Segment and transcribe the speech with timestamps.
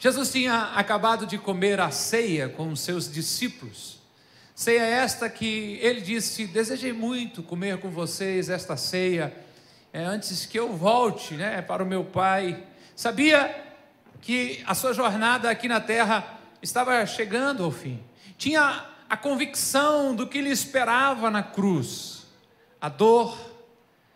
[0.00, 3.98] Jesus tinha acabado de comer a ceia com os seus discípulos.
[4.54, 9.34] Ceia esta que ele disse: Desejei muito comer com vocês esta ceia
[9.92, 12.62] é, antes que eu volte né, para o meu Pai.
[12.94, 13.64] Sabia
[14.20, 18.00] que a sua jornada aqui na terra estava chegando ao fim.
[18.36, 22.24] Tinha a convicção do que lhe esperava na cruz:
[22.80, 23.36] a dor,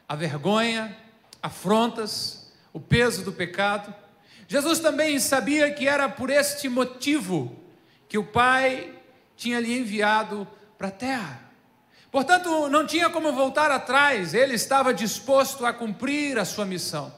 [0.08, 0.96] a vergonha,
[1.42, 4.01] afrontas, o peso do pecado.
[4.46, 7.56] Jesus também sabia que era por este motivo
[8.08, 8.92] que o Pai
[9.36, 11.40] tinha lhe enviado para a terra.
[12.10, 17.12] Portanto, não tinha como voltar atrás, ele estava disposto a cumprir a sua missão.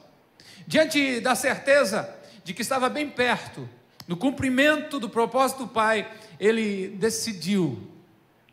[0.65, 2.09] Diante da certeza
[2.43, 3.69] de que estava bem perto,
[4.07, 7.91] no cumprimento do propósito do Pai, ele decidiu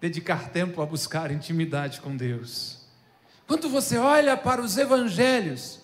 [0.01, 2.81] dedicar tempo a buscar intimidade com Deus.
[3.47, 5.81] Quando você olha para os evangelhos,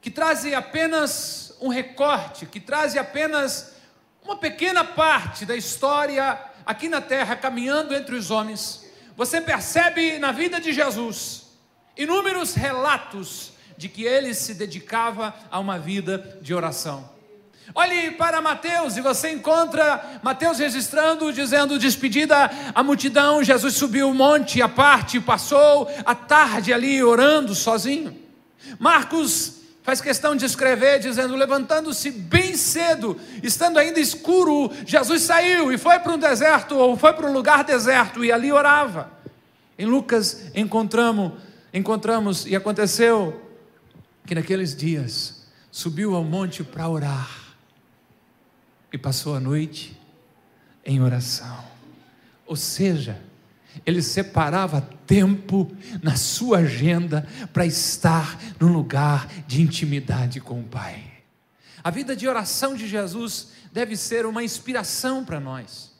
[0.00, 3.74] que trazem apenas um recorte, que trazem apenas
[4.24, 8.86] uma pequena parte da história aqui na terra, caminhando entre os homens,
[9.16, 11.50] você percebe na vida de Jesus
[11.96, 17.10] inúmeros relatos de que ele se dedicava a uma vida de oração.
[17.74, 23.44] Olhe para Mateus e você encontra Mateus registrando, dizendo despedida à multidão.
[23.44, 28.16] Jesus subiu o monte à parte, passou a tarde ali orando sozinho.
[28.78, 29.59] Marcos
[29.90, 35.98] faz questão de escrever, dizendo: levantando-se bem cedo, estando ainda escuro, Jesus saiu e foi
[35.98, 39.10] para um deserto, ou foi para um lugar deserto, e ali orava.
[39.76, 41.32] Em Lucas encontramos,
[41.74, 43.50] encontramos e aconteceu
[44.24, 47.56] que naqueles dias subiu ao monte para orar
[48.92, 50.00] e passou a noite
[50.84, 51.64] em oração.
[52.46, 53.20] Ou seja,
[53.84, 55.70] ele separava tempo
[56.02, 61.04] na sua agenda para estar num lugar de intimidade com o Pai.
[61.82, 65.90] A vida de oração de Jesus deve ser uma inspiração para nós.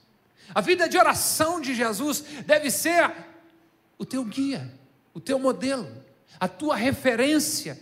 [0.54, 3.10] A vida de oração de Jesus deve ser
[3.96, 4.72] o teu guia,
[5.14, 5.88] o teu modelo,
[6.38, 7.78] a tua referência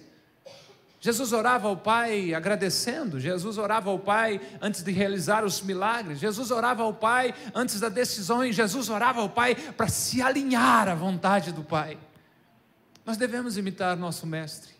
[1.00, 6.50] Jesus orava ao Pai agradecendo, Jesus orava ao Pai antes de realizar os milagres, Jesus
[6.50, 11.52] orava ao Pai antes das decisões, Jesus orava ao Pai para se alinhar à vontade
[11.52, 11.96] do Pai.
[13.06, 14.72] Nós devemos imitar nosso Mestre,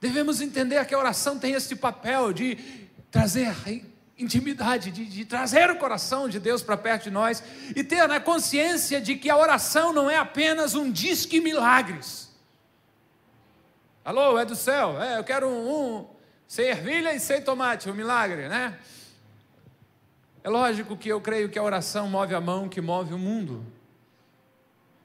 [0.00, 2.56] devemos entender que a oração tem esse papel de
[3.10, 3.52] trazer
[4.16, 7.42] intimidade, de, de, trazer o coração de Deus para perto de nós
[7.74, 12.27] e ter a consciência de que a oração não é apenas um disque milagres.
[14.08, 14.98] Alô, é do céu?
[15.02, 16.06] É, eu quero um, um
[16.46, 18.78] sem ervilha e sem tomate, um milagre, né?
[20.42, 23.62] É lógico que eu creio que a oração move a mão que move o mundo.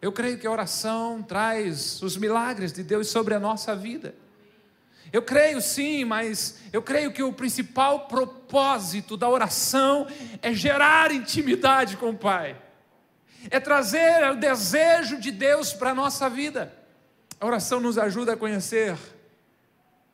[0.02, 4.16] Eu creio que a oração traz os milagres de Deus sobre a nossa vida.
[5.12, 10.08] Eu creio sim, mas eu creio que o principal propósito da oração
[10.42, 12.56] é gerar intimidade com o Pai,
[13.52, 16.83] é trazer o desejo de Deus para a nossa vida.
[17.44, 18.98] A oração nos ajuda a conhecer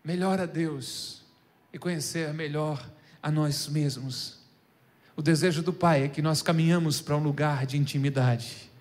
[0.03, 1.21] melhor a Deus
[1.71, 2.83] e conhecer melhor
[3.21, 4.39] a nós mesmos.
[5.15, 8.71] O desejo do Pai é que nós caminhamos para um lugar de intimidade.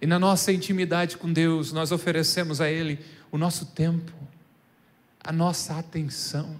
[0.00, 2.98] E na nossa intimidade com Deus, nós oferecemos a Ele
[3.30, 4.14] o nosso tempo,
[5.22, 6.58] a nossa atenção,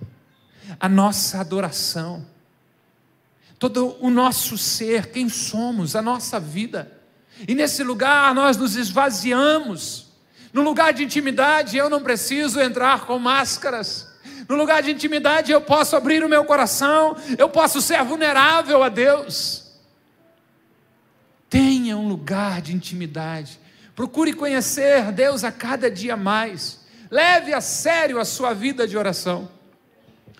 [0.79, 2.27] a nossa adoração,
[3.59, 6.93] todo o nosso ser, quem somos, a nossa vida.
[7.49, 10.13] E nesse lugar nós nos esvaziamos
[10.55, 14.09] no lugar de intimidade, eu não preciso entrar com máscaras.
[14.49, 18.89] No lugar de intimidade, eu posso abrir o meu coração, eu posso ser vulnerável a
[18.89, 19.65] Deus.
[21.51, 23.59] Tenha um lugar de intimidade.
[23.97, 26.79] Procure conhecer Deus a cada dia mais.
[27.11, 29.51] Leve a sério a sua vida de oração.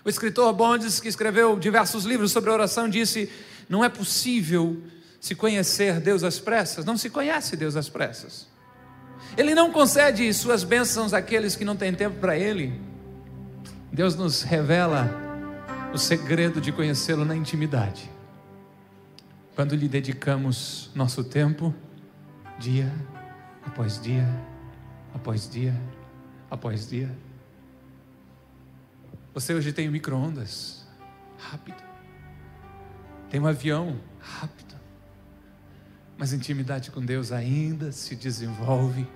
[0.05, 3.29] O escritor Bondes, que escreveu diversos livros sobre oração, disse:
[3.69, 4.81] Não é possível
[5.19, 8.54] se conhecer Deus às pressas, não se conhece Deus às pressas.
[9.37, 12.81] Ele não concede suas bênçãos àqueles que não têm tempo para Ele.
[13.93, 15.09] Deus nos revela
[15.93, 18.11] o segredo de conhecê-lo na intimidade.
[19.55, 21.73] Quando lhe dedicamos nosso tempo,
[22.59, 22.93] dia
[23.67, 24.27] após dia,
[25.15, 25.75] após dia,
[26.51, 27.11] após dia.
[29.33, 30.87] Você hoje tem micro-ondas,
[31.39, 31.83] rápido.
[33.31, 34.74] Tem um avião, rápido.
[36.17, 39.07] Mas intimidade com Deus ainda se desenvolve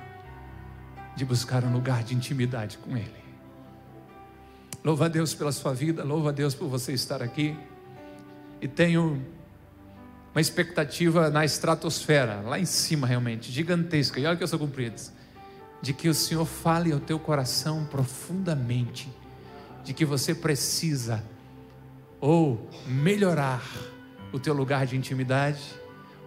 [1.16, 3.24] de buscar um lugar de intimidade com Ele.
[4.84, 7.56] Louva a Deus pela sua vida, louva a Deus por você estar aqui.
[8.60, 9.22] E tenho
[10.32, 15.00] uma expectativa na estratosfera, lá em cima realmente, gigantesca, e olha que eu sou cumprido,
[15.82, 19.08] de que o Senhor fale ao teu coração profundamente,
[19.84, 21.24] de que você precisa
[22.20, 23.64] ou melhorar
[24.32, 25.60] o teu lugar de intimidade,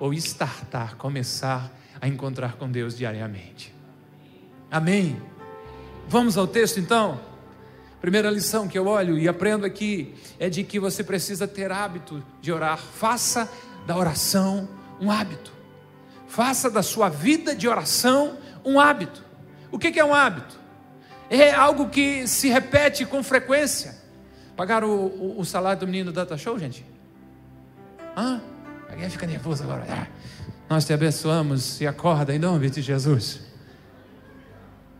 [0.01, 1.71] ou startar, começar
[2.01, 3.71] a encontrar com Deus diariamente.
[4.71, 5.21] Amém.
[6.07, 7.21] Vamos ao texto então?
[8.01, 12.24] Primeira lição que eu olho e aprendo aqui é de que você precisa ter hábito
[12.42, 12.80] de orar.
[12.80, 13.48] Faça
[13.86, 14.68] da oração
[15.00, 15.53] um hábito.
[16.27, 19.24] Faça da sua vida de oração um hábito.
[19.71, 20.59] O que é um hábito?
[21.30, 23.95] É algo que se repete com frequência.
[24.57, 26.83] Pagaram o, o, o salário do menino do Data Show, gente?
[28.18, 28.42] Hã?
[28.91, 29.85] Alguém fica nervoso agora.
[29.89, 30.07] Ah,
[30.69, 33.41] nós te abençoamos e acorda em nome de Jesus.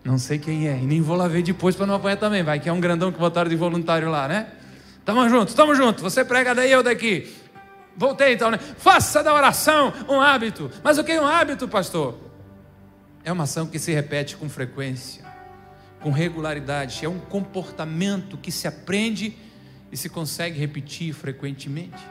[0.04, 2.42] Não sei quem é, e nem vou lá ver depois para não apanhar também.
[2.42, 4.48] Vai que é um grandão que botaram de voluntário lá, né?
[5.06, 6.02] Tamo junto, tamo junto.
[6.02, 7.32] Você prega daí, eu daqui.
[7.96, 8.58] Voltei então, né?
[8.58, 10.72] Faça da oração um hábito.
[10.84, 12.18] Mas o que é um hábito, pastor?
[13.24, 15.24] É uma ação que se repete com frequência,
[16.00, 17.06] com regularidade.
[17.06, 19.38] É um comportamento que se aprende
[19.92, 22.02] e se consegue repetir frequentemente.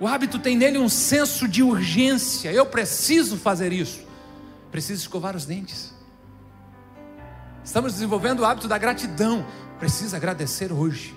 [0.00, 2.50] O hábito tem nele um senso de urgência.
[2.50, 4.00] Eu preciso fazer isso.
[4.70, 5.92] Preciso escovar os dentes.
[7.62, 9.46] Estamos desenvolvendo o hábito da gratidão.
[9.78, 11.14] Preciso agradecer hoje.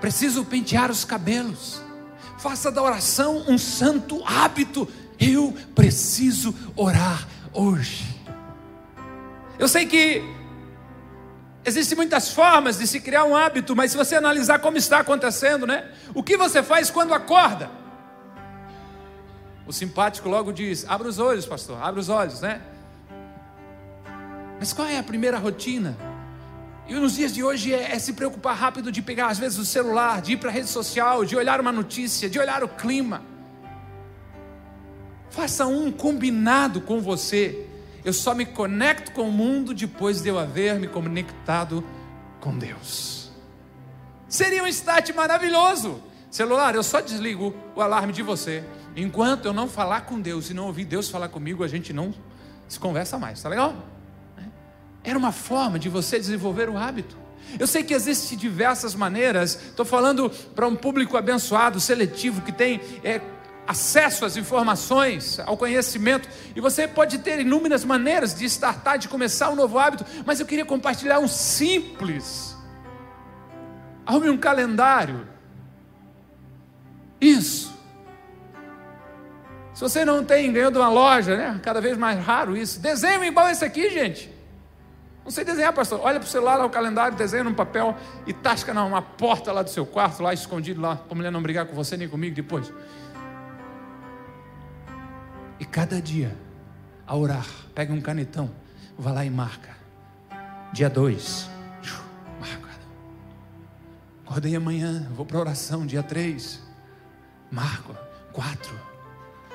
[0.00, 1.82] Preciso pentear os cabelos.
[2.38, 4.88] Faça da oração um santo hábito.
[5.20, 8.06] Eu preciso orar hoje.
[9.58, 10.22] Eu sei que
[11.64, 15.66] existem muitas formas de se criar um hábito, mas se você analisar como está acontecendo,
[15.66, 15.90] né?
[16.14, 17.70] O que você faz quando acorda?
[19.66, 22.60] O simpático logo diz: abre os olhos, pastor, abre os olhos, né?
[24.58, 25.96] Mas qual é a primeira rotina?
[26.88, 29.64] E nos dias de hoje é, é, se preocupar rápido de pegar, às vezes, o
[29.64, 33.22] celular, de ir para a rede social, de olhar uma notícia, de olhar o clima.
[35.30, 37.66] Faça um combinado com você.
[38.04, 41.84] Eu só me conecto com o mundo depois de eu haver me conectado
[42.40, 43.30] com Deus.
[44.28, 46.02] Seria um start maravilhoso.
[46.30, 48.64] Celular, eu só desligo o alarme de você.
[48.96, 52.14] Enquanto eu não falar com Deus e não ouvir Deus falar comigo, a gente não
[52.68, 53.76] se conversa mais, tá legal?
[55.04, 57.16] Era uma forma de você desenvolver o hábito.
[57.58, 62.80] Eu sei que existem diversas maneiras, estou falando para um público abençoado, seletivo, que tem
[63.04, 63.20] é,
[63.66, 69.50] acesso às informações, ao conhecimento, e você pode ter inúmeras maneiras de startar, de começar
[69.50, 72.56] um novo hábito, mas eu queria compartilhar um simples.
[74.04, 75.26] Arrume um calendário.
[77.20, 77.72] Isso.
[79.74, 81.60] Se você não tem, ganhou de uma loja, né?
[81.62, 82.80] Cada vez mais raro isso.
[82.80, 84.30] Desenho igual esse aqui, gente.
[85.24, 86.00] Não sei desenhar, pastor.
[86.02, 89.62] Olha para o celular, lá o calendário, desenha num papel e tasca numa porta lá
[89.62, 92.34] do seu quarto, lá escondido lá, para a mulher não brigar com você nem comigo
[92.34, 92.72] depois.
[95.62, 96.36] E cada dia,
[97.06, 98.50] a orar, pega um canetão,
[98.98, 99.70] vai lá e marca.
[100.72, 101.48] Dia 2,
[102.40, 102.68] marca.
[104.24, 105.86] Acordei amanhã, vou para oração.
[105.86, 106.60] Dia 3,
[107.48, 107.96] marco.
[108.32, 108.76] 4,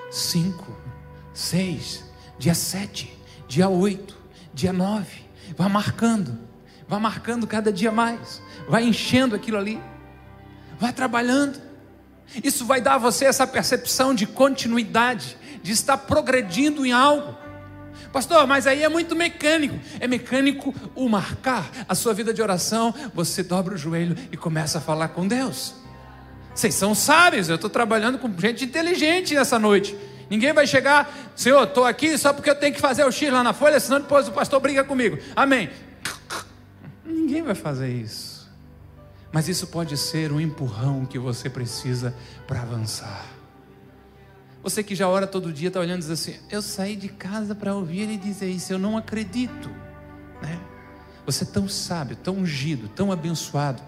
[0.10, 0.78] 5,
[1.34, 2.06] 6,
[2.40, 3.20] dia 7,
[3.50, 4.18] dia 8,
[4.54, 5.26] dia 9
[5.58, 6.40] Vá marcando,
[6.88, 9.78] vá marcando cada dia mais, vai enchendo aquilo ali,
[10.80, 11.62] vai trabalhando.
[12.42, 17.36] Isso vai dar a você essa percepção de continuidade, de estar progredindo em algo.
[18.12, 19.80] Pastor, mas aí é muito mecânico.
[20.00, 22.94] É mecânico o marcar a sua vida de oração.
[23.14, 25.76] Você dobra o joelho e começa a falar com Deus.
[26.54, 29.96] Vocês são sábios, eu estou trabalhando com gente inteligente nessa noite.
[30.30, 33.44] Ninguém vai chegar, Senhor, estou aqui só porque eu tenho que fazer o X lá
[33.44, 35.20] na folha, senão depois o pastor briga comigo.
[35.36, 35.70] Amém.
[37.06, 38.50] Ninguém vai fazer isso.
[39.32, 42.16] Mas isso pode ser um empurrão que você precisa
[42.48, 43.37] para avançar.
[44.68, 47.56] Você que já ora todo dia está olhando e diz assim: Eu saí de casa
[47.56, 49.70] para ouvir ele dizer isso, eu não acredito.
[50.42, 50.60] Né?
[51.26, 53.82] Você é tão sábio, tão ungido, tão abençoado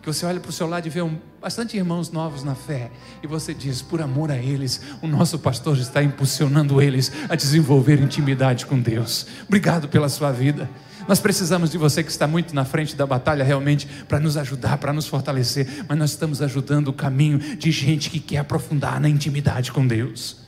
[0.00, 2.90] que você olha para o seu lado e vê um, bastante irmãos novos na fé,
[3.22, 8.00] e você diz: por amor a eles, o nosso pastor está impulsionando eles a desenvolver
[8.00, 9.26] intimidade com Deus.
[9.46, 10.70] Obrigado pela sua vida.
[11.06, 14.78] Nós precisamos de você que está muito na frente da batalha realmente para nos ajudar,
[14.78, 19.08] para nos fortalecer, mas nós estamos ajudando o caminho de gente que quer aprofundar na
[19.08, 20.38] intimidade com Deus.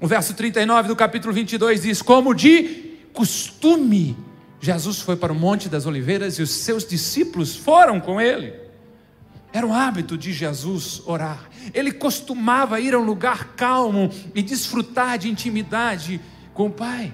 [0.00, 4.16] O verso 39 do capítulo 22 diz: Como de costume,
[4.60, 8.54] Jesus foi para o Monte das Oliveiras e os seus discípulos foram com ele.
[9.52, 11.48] Era o hábito de Jesus orar.
[11.72, 16.20] Ele costumava ir a um lugar calmo e desfrutar de intimidade
[16.52, 17.12] com o Pai.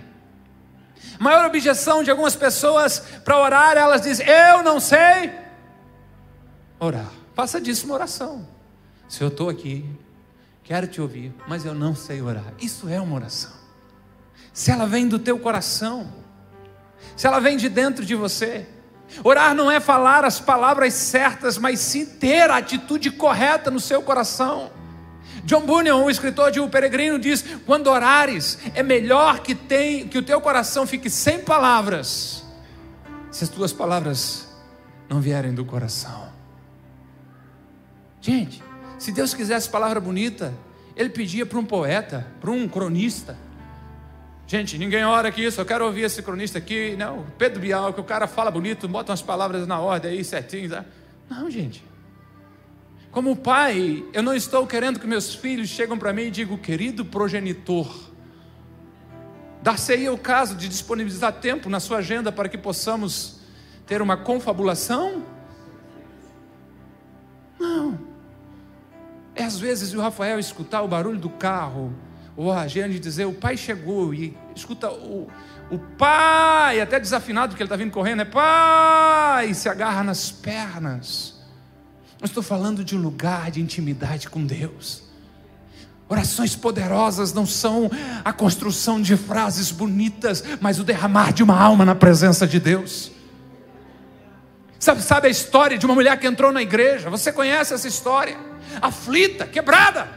[1.18, 5.32] Maior objeção de algumas pessoas para orar, elas dizem: Eu não sei
[6.78, 7.11] orar.
[7.35, 8.47] Faça disso uma oração.
[9.09, 9.85] Se eu estou aqui,
[10.62, 12.52] quero te ouvir, mas eu não sei orar.
[12.61, 13.52] Isso é uma oração.
[14.52, 16.12] Se ela vem do teu coração,
[17.16, 18.66] se ela vem de dentro de você,
[19.23, 24.02] Orar não é falar as palavras certas, mas sim ter a atitude correta no seu
[24.02, 24.71] coração.
[25.45, 30.19] John Bunyan, o escritor de O Peregrino, diz: quando orares, é melhor que, tem, que
[30.19, 32.45] o teu coração fique sem palavras,
[33.31, 34.49] se as tuas palavras
[35.09, 36.31] não vierem do coração.
[38.21, 38.62] Gente,
[38.99, 40.55] se Deus quisesse palavra bonita,
[40.97, 43.37] Ele pedia para um poeta, para um cronista.
[44.47, 46.95] Gente, ninguém ora aqui eu quero ouvir esse cronista aqui.
[46.97, 50.69] Não, Pedro Bial, que o cara fala bonito, bota umas palavras na ordem aí certinho.
[50.71, 50.85] Tá?
[51.29, 51.83] Não, gente.
[53.12, 57.04] Como pai, eu não estou querendo que meus filhos cheguem para mim e digam, querido
[57.04, 58.11] progenitor,
[59.61, 63.38] dar-se-ia o caso de disponibilizar tempo na sua agenda para que possamos
[63.87, 65.26] ter uma confabulação?
[67.61, 68.00] Não.
[69.35, 71.95] É às vezes o Rafael escutar o barulho do carro,
[72.35, 75.28] ou a Jane dizer, o pai chegou, e escuta o,
[75.71, 81.32] o pai, até desafinado que ele está vindo correndo, é pai, se agarra nas pernas.
[82.23, 85.02] Eu estou falando de um lugar de intimidade com Deus.
[86.09, 87.91] Orações poderosas não são
[88.25, 93.11] a construção de frases bonitas, mas o derramar de uma alma na presença de Deus.
[94.79, 97.11] Sabe, sabe a história de uma mulher que entrou na igreja?
[97.11, 98.38] Você conhece essa história?
[98.81, 100.09] Aflita, quebrada,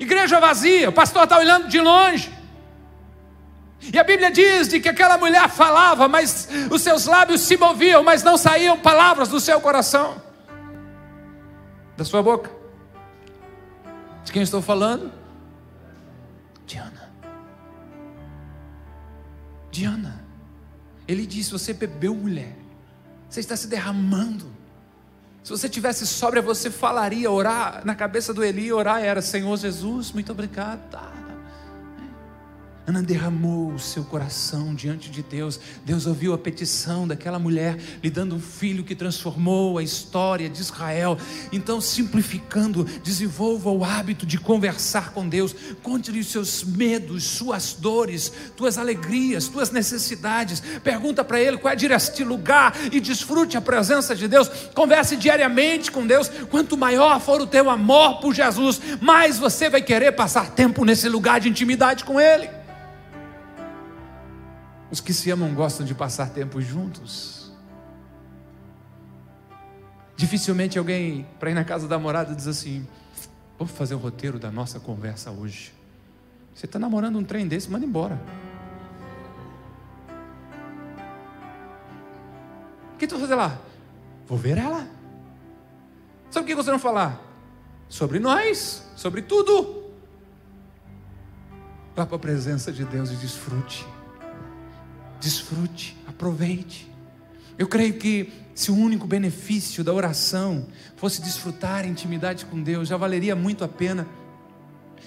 [0.00, 2.32] igreja vazia, o pastor está olhando de longe.
[3.92, 8.02] E a Bíblia diz de que aquela mulher falava, mas os seus lábios se moviam,
[8.02, 10.26] mas não saíam palavras do seu coração
[11.98, 12.48] da sua boca.
[14.24, 15.10] De quem estou falando?
[16.64, 17.12] Diana.
[19.68, 20.24] Diana.
[21.08, 22.56] Ele disse: Você bebeu, mulher.
[23.28, 24.46] Você está se derramando.
[25.42, 30.12] Se você tivesse sobra, você falaria, orar na cabeça do Eli, orar era Senhor Jesus,
[30.12, 30.88] muito obrigado.
[30.90, 31.17] Tá.
[32.88, 35.60] Ana derramou o seu coração diante de Deus.
[35.84, 40.58] Deus ouviu a petição daquela mulher, lhe dando um filho que transformou a história de
[40.58, 41.18] Israel.
[41.52, 45.54] Então, simplificando, desenvolva o hábito de conversar com Deus.
[45.82, 50.62] Conte-lhe seus medos, suas dores, tuas alegrias, tuas necessidades.
[50.82, 54.48] Pergunta para Ele qual é este lugar e desfrute a presença de Deus.
[54.74, 56.30] Converse diariamente com Deus.
[56.48, 61.06] Quanto maior for o teu amor por Jesus, mais você vai querer passar tempo nesse
[61.06, 62.57] lugar de intimidade com Ele.
[64.90, 67.52] Os que se amam gostam de passar tempo juntos.
[70.16, 72.86] Dificilmente alguém, para ir na casa da morada, diz assim:
[73.58, 75.74] Vamos fazer o roteiro da nossa conversa hoje.
[76.54, 78.20] Você está namorando um trem desse, manda embora.
[82.94, 83.58] O que tu vai fazer lá?
[84.26, 84.88] Vou ver ela.
[86.30, 87.20] Sabe o que você não falar?
[87.88, 89.84] Sobre nós, sobre tudo.
[91.94, 93.86] Vá para a presença de Deus e desfrute
[95.20, 96.90] desfrute, aproveite.
[97.58, 102.88] Eu creio que se o único benefício da oração fosse desfrutar a intimidade com Deus,
[102.88, 104.06] já valeria muito a pena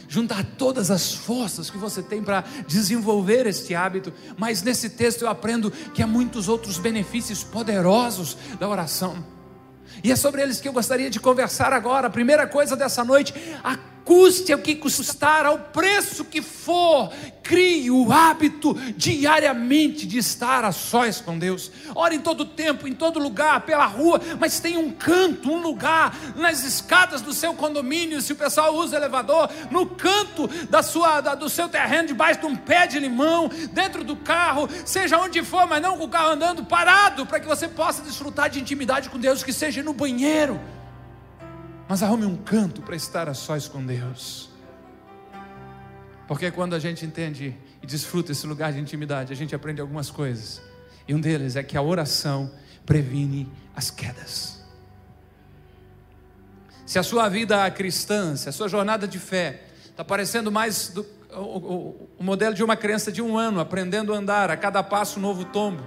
[0.08, 5.30] juntar todas as forças que você tem para desenvolver este hábito, mas nesse texto eu
[5.30, 9.24] aprendo que há muitos outros benefícios poderosos da oração.
[10.04, 12.08] E é sobre eles que eu gostaria de conversar agora.
[12.08, 13.78] A primeira coisa dessa noite, a
[14.12, 17.10] custe o que custar, ao preço que for,
[17.42, 21.72] crie o hábito diariamente de estar a sós com Deus.
[21.96, 26.14] Ore em todo tempo, em todo lugar, pela rua, mas tem um canto, um lugar,
[26.36, 31.34] nas escadas do seu condomínio, se o pessoal usa elevador, no canto da sua, da,
[31.34, 35.66] do seu terreno, debaixo de um pé de limão, dentro do carro, seja onde for,
[35.66, 39.18] mas não com o carro andando parado, para que você possa desfrutar de intimidade com
[39.18, 40.60] Deus, que seja no banheiro
[41.92, 44.50] mas arrume um canto para estar a sós com Deus.
[46.26, 50.10] Porque quando a gente entende e desfruta esse lugar de intimidade, a gente aprende algumas
[50.10, 50.62] coisas.
[51.06, 52.50] E um deles é que a oração
[52.86, 54.64] previne as quedas.
[56.86, 61.06] Se a sua vida cristã, se a sua jornada de fé está parecendo mais do,
[61.34, 64.82] o, o, o modelo de uma criança de um ano, aprendendo a andar, a cada
[64.82, 65.86] passo um novo tombo.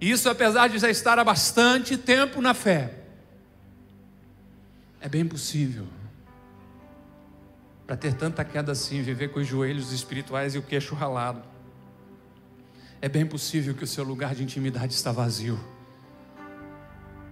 [0.00, 3.03] Isso apesar de já estar há bastante tempo na fé.
[5.04, 5.86] É bem possível.
[7.86, 11.42] Para ter tanta queda assim, viver com os joelhos espirituais e o queixo ralado.
[13.02, 15.60] É bem possível que o seu lugar de intimidade está vazio.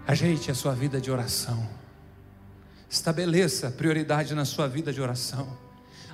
[0.07, 1.67] Ajeite a sua vida de oração.
[2.91, 5.57] Estabeleça prioridade na sua vida de oração.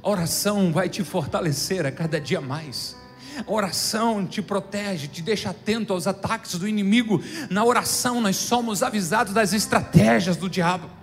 [0.00, 2.97] A oração vai te fortalecer a cada dia mais.
[3.45, 7.21] A oração te protege, te deixa atento aos ataques do inimigo.
[7.50, 10.98] Na oração nós somos avisados das estratégias do diabo.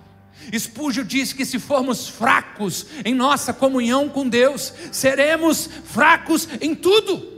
[0.52, 7.36] Espúgio diz que se formos fracos em nossa comunhão com Deus, seremos fracos em tudo.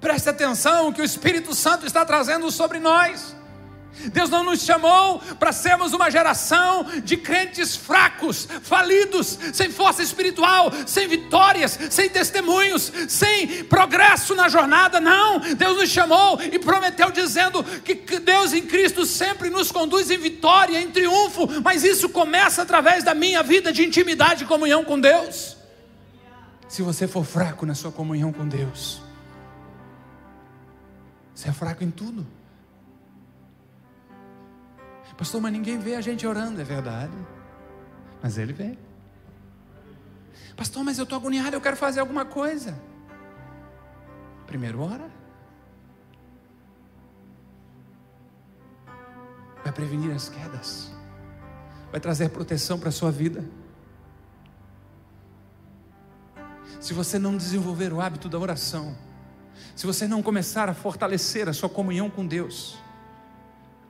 [0.00, 3.36] Preste atenção que o Espírito Santo está trazendo sobre nós.
[4.12, 10.70] Deus não nos chamou para sermos uma geração de crentes fracos, falidos, sem força espiritual,
[10.86, 15.00] sem vitórias, sem testemunhos, sem progresso na jornada.
[15.00, 20.18] Não, Deus nos chamou e prometeu dizendo que Deus em Cristo sempre nos conduz em
[20.18, 25.00] vitória, em triunfo, mas isso começa através da minha vida de intimidade e comunhão com
[25.00, 25.56] Deus.
[26.68, 29.00] Se você for fraco na sua comunhão com Deus,
[31.34, 32.37] você é fraco em tudo.
[35.18, 37.12] Pastor, mas ninguém vê a gente orando, é verdade.
[38.22, 38.78] Mas ele vê.
[40.56, 42.80] Pastor, mas eu estou agoniado, eu quero fazer alguma coisa.
[44.46, 45.10] Primeiro ora.
[49.64, 50.92] Vai prevenir as quedas.
[51.90, 53.44] Vai trazer proteção para a sua vida.
[56.80, 58.96] Se você não desenvolver o hábito da oração,
[59.74, 62.78] se você não começar a fortalecer a sua comunhão com Deus,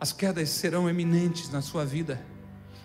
[0.00, 2.20] as quedas serão eminentes na sua vida.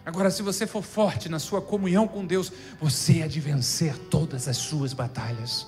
[0.06, 4.48] Agora, se você for forte na sua comunhão com Deus, você é de vencer todas
[4.48, 5.68] as suas batalhas.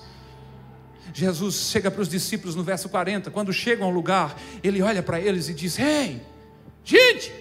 [1.14, 5.20] Jesus chega para os discípulos no verso 40, quando chegam ao lugar, ele olha para
[5.20, 6.20] eles e diz: Ei,
[6.84, 7.32] gente,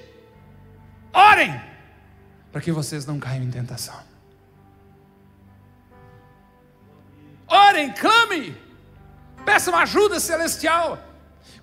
[1.12, 1.60] orem,
[2.52, 4.00] para que vocês não caiam em tentação.
[7.48, 8.56] Orem, clame,
[9.44, 11.05] peçam ajuda celestial.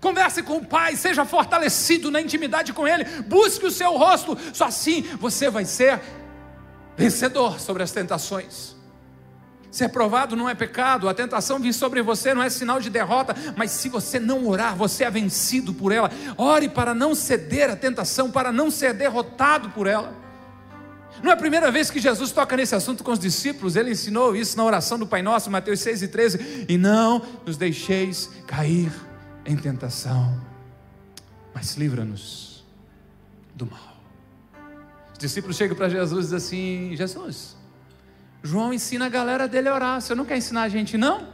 [0.00, 4.64] Converse com o Pai, seja fortalecido na intimidade com Ele, busque o seu rosto, só
[4.66, 6.00] assim você vai ser
[6.96, 8.74] vencedor sobre as tentações.
[9.70, 13.34] Ser provado não é pecado, a tentação vir sobre você não é sinal de derrota,
[13.56, 16.10] mas se você não orar, você é vencido por ela.
[16.36, 20.12] Ore para não ceder à tentação, para não ser derrotado por ela.
[21.22, 24.34] Não é a primeira vez que Jesus toca nesse assunto com os discípulos, ele ensinou
[24.36, 28.92] isso na oração do Pai Nosso, Mateus 6 e 13: e não nos deixeis cair
[29.44, 30.40] em tentação,
[31.54, 32.64] mas livra-nos
[33.54, 33.96] do mal.
[35.12, 37.56] Os discípulos chegam para Jesus e dizem assim: Jesus,
[38.42, 41.28] João ensina a galera dele a orar, você não quer ensinar a gente, não?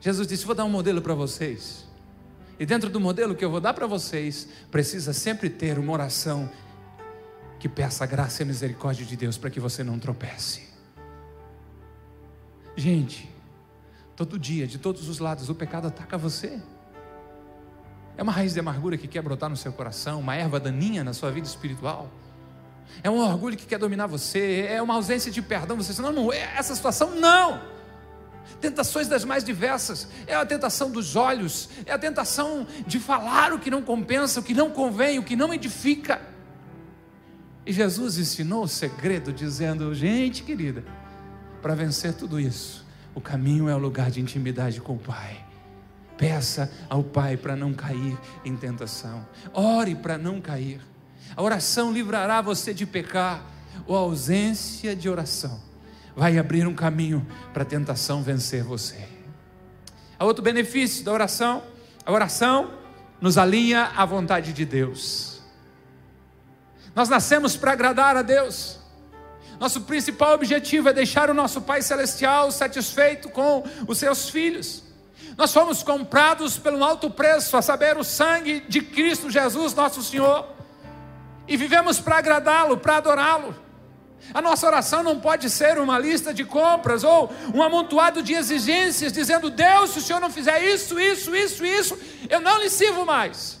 [0.00, 1.84] Jesus disse: Vou dar um modelo para vocês.
[2.58, 6.48] E dentro do modelo que eu vou dar para vocês, precisa sempre ter uma oração
[7.58, 10.68] que peça a graça e a misericórdia de Deus para que você não tropece.
[12.76, 13.33] Gente,
[14.16, 16.60] Todo dia, de todos os lados, o pecado ataca você.
[18.16, 21.12] É uma raiz de amargura que quer brotar no seu coração, uma erva daninha na
[21.12, 22.08] sua vida espiritual.
[23.02, 25.76] É um orgulho que quer dominar você, é uma ausência de perdão.
[25.76, 27.60] Você diz, não, não, é essa situação não.
[28.60, 33.58] Tentações das mais diversas, é a tentação dos olhos, é a tentação de falar o
[33.58, 36.20] que não compensa, o que não convém, o que não edifica.
[37.66, 40.84] E Jesus ensinou o segredo, dizendo: gente querida,
[41.62, 42.83] para vencer tudo isso,
[43.14, 45.44] o caminho é o lugar de intimidade com o Pai.
[46.16, 49.26] Peça ao Pai para não cair em tentação.
[49.52, 50.80] Ore para não cair.
[51.36, 53.42] A oração livrará você de pecar.
[53.86, 55.60] Ou a ausência de oração
[56.16, 59.08] vai abrir um caminho para a tentação vencer você.
[60.18, 61.62] Há outro benefício da oração:
[62.04, 62.72] a oração
[63.20, 65.42] nos alinha à vontade de Deus.
[66.94, 68.83] Nós nascemos para agradar a Deus.
[69.58, 74.82] Nosso principal objetivo é deixar o nosso Pai Celestial satisfeito com os seus filhos.
[75.36, 80.46] Nós fomos comprados pelo alto preço, a saber, o sangue de Cristo Jesus, nosso Senhor,
[81.48, 83.54] e vivemos para agradá-lo, para adorá-lo.
[84.32, 89.12] A nossa oração não pode ser uma lista de compras ou um amontoado de exigências,
[89.12, 91.98] dizendo: Deus, se o Senhor não fizer isso, isso, isso, isso,
[92.30, 93.60] eu não lhe sirvo mais.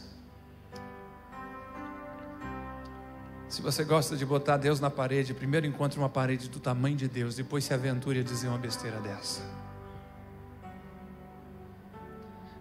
[3.64, 7.34] Você gosta de botar Deus na parede, primeiro encontre uma parede do tamanho de Deus,
[7.34, 9.40] depois se aventure a dizer uma besteira dessa.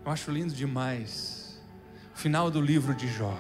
[0.06, 1.62] Eu acho lindo demais
[2.16, 3.38] o final do livro de Jó.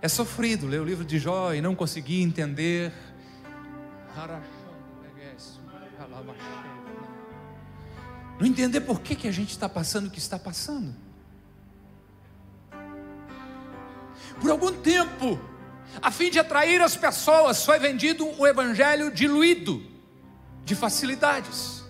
[0.00, 2.92] É sofrido ler o livro de Jó e não conseguir entender.
[8.40, 10.94] Não entender por que, que a gente está passando o que está passando.
[14.40, 15.38] Por algum tempo,
[16.00, 19.82] a fim de atrair as pessoas, foi vendido o evangelho diluído,
[20.64, 21.82] de facilidades.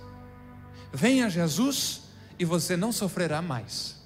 [0.92, 2.02] Venha Jesus
[2.38, 3.96] e você não sofrerá mais.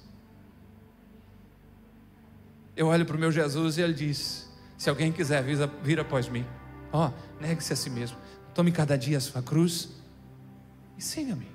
[2.75, 5.43] Eu olho para o meu Jesus e ele diz: Se alguém quiser
[5.83, 6.45] vir, após mim,
[6.91, 8.17] ó, oh, negue-se a si mesmo,
[8.53, 9.89] tome cada dia a sua cruz
[10.97, 11.47] e siga-me.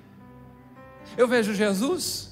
[1.17, 2.29] Eu vejo Jesus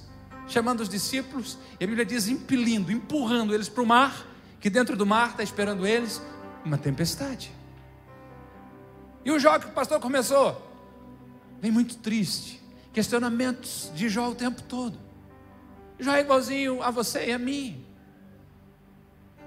[0.48, 4.26] chamando os discípulos, e a Bíblia diz impelindo, empurrando eles para o mar
[4.60, 6.22] que dentro do mar está esperando eles
[6.64, 7.52] uma tempestade.
[9.24, 10.62] E o jogo que o pastor começou,
[11.62, 12.62] vem muito triste,
[12.94, 14.98] questionamentos de Jó o tempo todo.
[16.00, 17.86] Jó é igualzinho a você e a mim.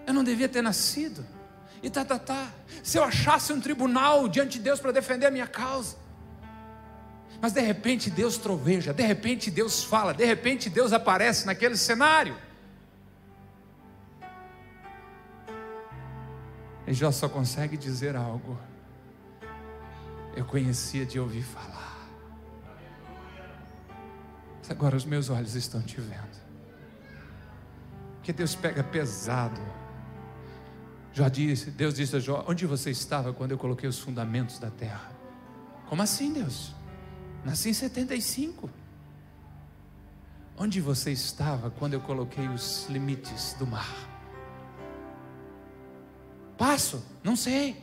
[0.07, 1.25] Eu não devia ter nascido.
[1.83, 2.49] E tá, tá, tá.
[2.83, 5.97] Se eu achasse um tribunal diante de Deus para defender a minha causa.
[7.41, 12.37] Mas de repente Deus troveja, de repente Deus fala, de repente Deus aparece naquele cenário.
[16.91, 18.59] E Jó só consegue dizer algo.
[20.35, 21.97] Eu conhecia de ouvir falar.
[24.69, 26.41] Agora os meus olhos estão te vendo.
[28.17, 29.61] Porque Deus pega pesado.
[31.13, 34.71] Jó disse, Deus disse a Jó: Onde você estava quando eu coloquei os fundamentos da
[34.71, 35.13] terra?
[35.89, 36.75] Como assim, Deus?
[37.45, 38.69] Nasci em 75.
[40.57, 44.10] Onde você estava quando eu coloquei os limites do mar?
[46.61, 47.75] Passo, não sei.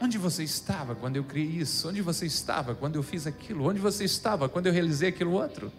[0.00, 1.88] Onde você estava quando eu criei isso?
[1.88, 3.68] Onde você estava quando eu fiz aquilo?
[3.68, 5.72] Onde você estava quando eu realizei aquilo outro?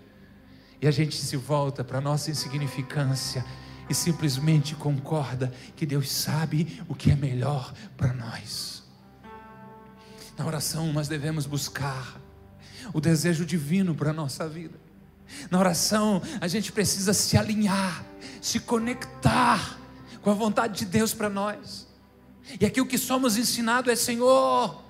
[0.81, 3.45] E a gente se volta para a nossa insignificância
[3.89, 8.83] e simplesmente concorda que Deus sabe o que é melhor para nós.
[10.37, 12.19] Na oração nós devemos buscar
[12.93, 14.77] o desejo divino para a nossa vida.
[15.49, 18.03] Na oração a gente precisa se alinhar,
[18.41, 19.79] se conectar
[20.21, 21.87] com a vontade de Deus para nós.
[22.59, 24.81] E aqui o que somos ensinados é: Senhor,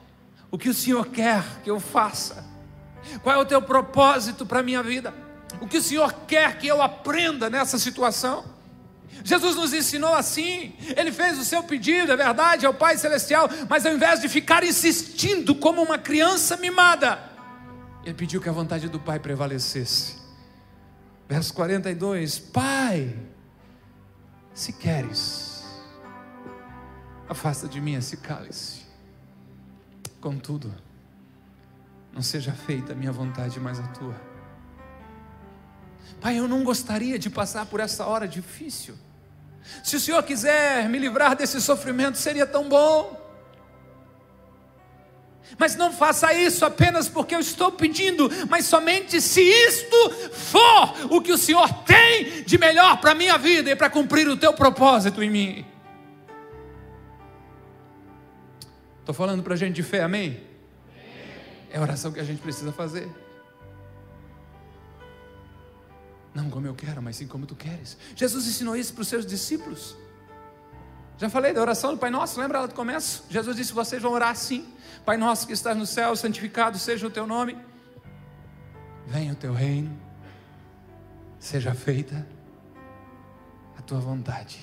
[0.51, 2.45] o que o Senhor quer que eu faça?
[3.23, 5.13] Qual é o teu propósito para a minha vida?
[5.59, 8.45] O que o Senhor quer que eu aprenda nessa situação?
[9.23, 13.85] Jesus nos ensinou assim, ele fez o seu pedido, é verdade, ao Pai Celestial, mas
[13.85, 17.19] ao invés de ficar insistindo como uma criança mimada,
[18.03, 20.15] ele pediu que a vontade do Pai prevalecesse.
[21.27, 23.15] Verso 42: Pai,
[24.53, 25.48] se queres,
[27.29, 28.81] afasta de mim esse cálice,
[30.19, 30.73] contudo,
[32.11, 34.19] não seja feita a minha vontade, mas a tua.
[36.19, 38.95] Pai, eu não gostaria de passar por essa hora difícil.
[39.83, 43.17] Se o Senhor quiser me livrar desse sofrimento, seria tão bom.
[45.57, 51.21] Mas não faça isso apenas porque eu estou pedindo, mas somente se isto for o
[51.21, 54.53] que o Senhor tem de melhor para a minha vida e para cumprir o teu
[54.53, 55.65] propósito em mim.
[59.09, 60.39] Estou falando para a gente de fé, amém?
[61.71, 63.09] É a oração que a gente precisa fazer.
[66.31, 67.97] Não como eu quero, mas sim como tu queres.
[68.15, 69.97] Jesus ensinou isso para os seus discípulos.
[71.17, 73.25] Já falei da oração do Pai Nosso, lembra lá do começo?
[73.31, 74.71] Jesus disse: vocês vão orar assim.
[75.03, 77.57] Pai nosso que estás no céu, santificado seja o teu nome.
[79.07, 79.99] Venha o teu reino.
[81.39, 82.27] Seja feita
[83.75, 84.59] a tua vontade.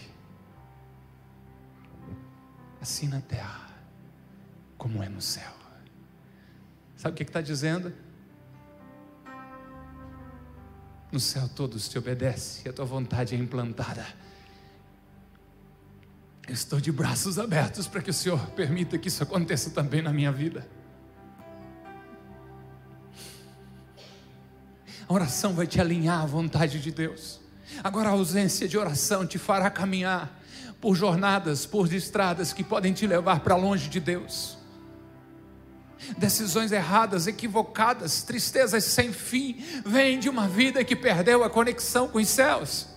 [2.80, 3.65] Assim na terra,
[4.86, 5.50] como é no céu.
[6.96, 7.92] Sabe o que está dizendo?
[11.10, 14.06] No céu todos te obedecem e a tua vontade é implantada.
[16.46, 20.12] Eu estou de braços abertos para que o Senhor permita que isso aconteça também na
[20.12, 20.64] minha vida.
[25.08, 27.40] A oração vai te alinhar à vontade de Deus.
[27.82, 30.40] Agora a ausência de oração te fará caminhar
[30.80, 34.55] por jornadas, por estradas que podem te levar para longe de Deus
[36.16, 42.18] decisões erradas, equivocadas, tristezas sem fim, vêm de uma vida que perdeu a conexão com
[42.18, 42.88] os céus.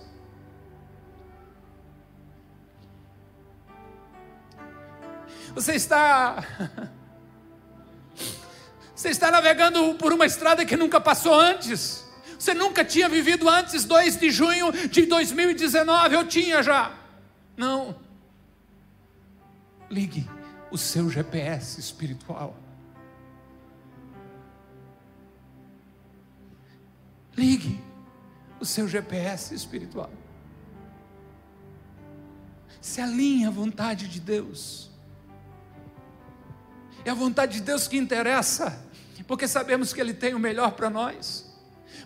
[5.54, 6.44] Você está.
[8.94, 12.04] Você está navegando por uma estrada que nunca passou antes.
[12.38, 16.14] Você nunca tinha vivido antes 2 de junho de 2019.
[16.14, 16.92] Eu tinha já.
[17.56, 17.96] Não.
[19.90, 20.28] Ligue
[20.70, 22.56] o seu GPS espiritual.
[27.40, 27.82] Ligue
[28.60, 30.10] o seu GPS espiritual.
[32.82, 34.90] Se alinhe à vontade de Deus.
[37.02, 38.84] É a vontade de Deus que interessa,
[39.26, 41.50] porque sabemos que Ele tem o melhor para nós.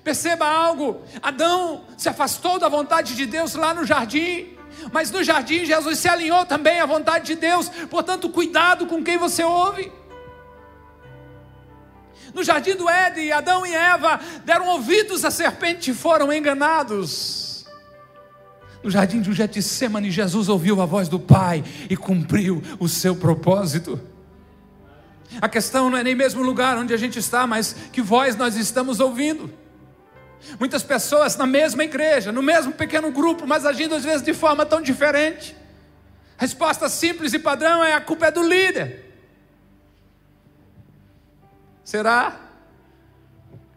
[0.05, 4.57] Perceba algo: Adão se afastou da vontade de Deus lá no jardim,
[4.92, 9.18] mas no jardim Jesus se alinhou também à vontade de Deus, portanto, cuidado com quem
[9.18, 9.90] você ouve.
[12.35, 17.64] No jardim do Éden, Adão e Eva deram ouvidos à serpente e foram enganados.
[18.83, 23.99] No jardim do Getsemane, Jesus ouviu a voz do Pai e cumpriu o seu propósito.
[25.40, 28.37] A questão não é nem mesmo o lugar onde a gente está, mas que voz
[28.37, 29.51] nós estamos ouvindo.
[30.59, 34.66] Muitas pessoas na mesma igreja, no mesmo pequeno grupo, mas agindo às vezes de forma
[34.66, 35.57] tão diferente.
[36.37, 39.13] A resposta simples e padrão é: a culpa é do líder.
[41.85, 42.44] Será?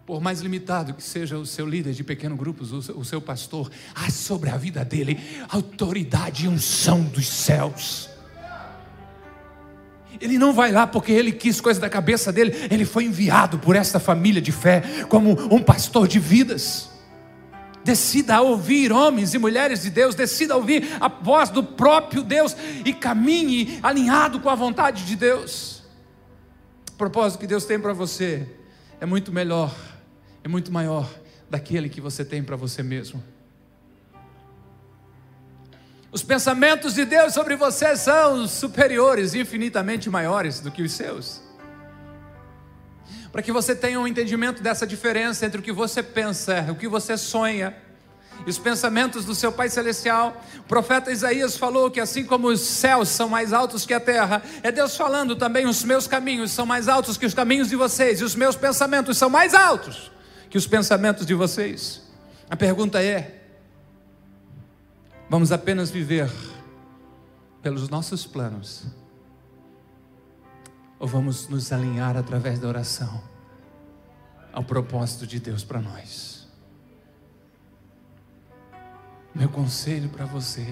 [0.07, 4.09] por mais limitado que seja o seu líder de pequeno grupos, o seu pastor, há
[4.09, 8.09] sobre a vida dele autoridade e unção dos céus.
[10.21, 13.75] Ele não vai lá porque ele quis coisa da cabeça dele, ele foi enviado por
[13.75, 16.89] esta família de fé como um pastor de vidas.
[17.83, 22.93] Decida ouvir, homens e mulheres de Deus, decida ouvir a voz do próprio Deus e
[22.93, 25.76] caminhe alinhado com a vontade de Deus.
[26.97, 28.47] Propósito que Deus tem para você
[28.99, 29.73] é muito melhor
[30.43, 31.09] é muito maior
[31.49, 33.23] daquele que você tem para você mesmo.
[36.11, 41.41] Os pensamentos de Deus sobre você são superiores, infinitamente maiores do que os seus.
[43.31, 46.87] Para que você tenha um entendimento dessa diferença entre o que você pensa, o que
[46.87, 47.75] você sonha,
[48.45, 50.41] e os pensamentos do seu Pai Celestial.
[50.59, 54.41] O profeta Isaías falou que assim como os céus são mais altos que a terra,
[54.63, 58.21] é Deus falando também: os meus caminhos são mais altos que os caminhos de vocês,
[58.21, 60.11] e os meus pensamentos são mais altos
[60.49, 62.01] que os pensamentos de vocês.
[62.49, 63.43] A pergunta é:
[65.29, 66.31] vamos apenas viver
[67.61, 68.85] pelos nossos planos?
[70.99, 73.21] Ou vamos nos alinhar através da oração
[74.51, 76.36] ao propósito de Deus para nós?
[79.37, 80.65] Meu conselho para você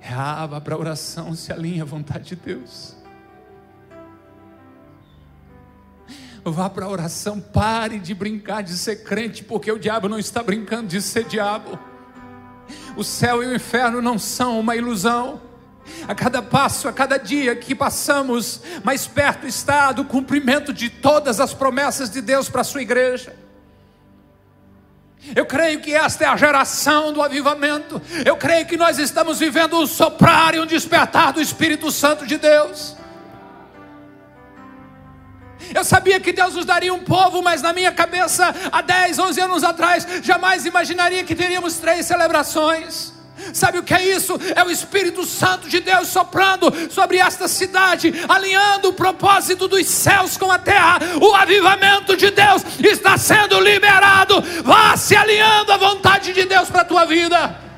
[0.00, 2.96] é aba para oração, se alinha à vontade de Deus.
[6.42, 10.42] Vá para a oração, pare de brincar de ser crente, porque o diabo não está
[10.42, 11.78] brincando de ser diabo.
[12.96, 15.40] O céu e o inferno não são uma ilusão.
[16.08, 21.38] A cada passo, a cada dia que passamos, mais perto está do cumprimento de todas
[21.38, 23.36] as promessas de Deus para a sua igreja.
[25.34, 28.00] Eu creio que esta é a geração do avivamento.
[28.24, 32.36] Eu creio que nós estamos vivendo um soprar e um despertar do Espírito Santo de
[32.36, 32.96] Deus.
[35.74, 39.40] Eu sabia que Deus nos daria um povo, mas na minha cabeça, há 10, 11
[39.40, 43.19] anos atrás, jamais imaginaria que teríamos três celebrações.
[43.52, 44.38] Sabe o que é isso?
[44.54, 50.36] É o Espírito Santo de Deus soprando sobre esta cidade, alinhando o propósito dos céus
[50.36, 50.98] com a terra.
[51.20, 54.40] O avivamento de Deus está sendo liberado.
[54.64, 57.70] Vá se alinhando à vontade de Deus para a tua vida.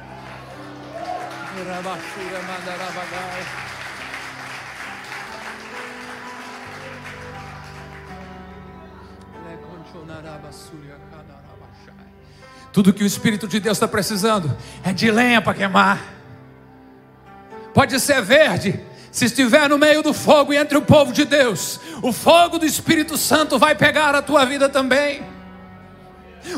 [12.73, 16.15] Tudo que o Espírito de Deus está precisando é de lenha para queimar.
[17.75, 18.81] Pode ser verde,
[19.11, 22.65] se estiver no meio do fogo e entre o povo de Deus, o fogo do
[22.65, 25.32] Espírito Santo vai pegar a tua vida também.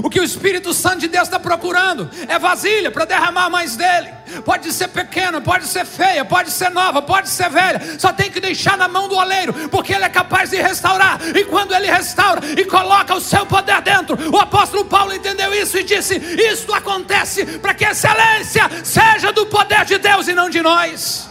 [0.02, 4.12] O que o Espírito Santo de Deus está procurando é vasilha para derramar mais dele.
[4.44, 7.80] Pode ser pequena, pode ser feia, pode ser nova, pode ser velha.
[7.98, 11.20] Só tem que deixar na mão do oleiro, porque ele é capaz de restaurar.
[11.36, 15.78] E quando ele restaura e coloca o seu poder dentro, o apóstolo Paulo entendeu isso
[15.78, 20.48] e disse: Isto acontece para que a excelência seja do poder de Deus e não
[20.48, 21.28] de nós.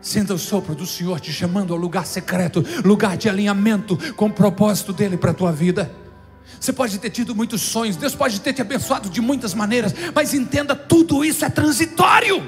[0.00, 4.32] Sinta o sopro do Senhor te chamando ao lugar secreto, lugar de alinhamento com o
[4.32, 5.94] propósito dele para a tua vida.
[6.60, 10.34] Você pode ter tido muitos sonhos, Deus pode ter te abençoado de muitas maneiras, mas
[10.34, 12.46] entenda, tudo isso é transitório.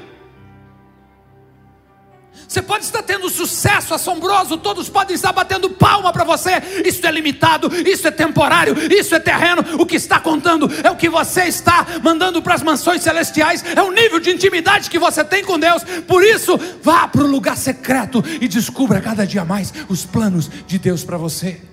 [2.47, 6.51] Você pode estar tendo sucesso assombroso, todos podem estar batendo palma para você.
[6.85, 9.65] Isso é limitado, isso é temporário, isso é terreno.
[9.81, 13.81] O que está contando é o que você está mandando para as mansões celestiais, é
[13.81, 15.83] o nível de intimidade que você tem com Deus.
[16.07, 20.79] Por isso, vá para o lugar secreto e descubra cada dia mais os planos de
[20.79, 21.72] Deus para você.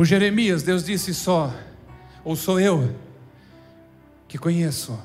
[0.00, 1.54] Por Jeremias, Deus disse só,
[2.24, 2.98] ou sou eu
[4.26, 4.98] que conheço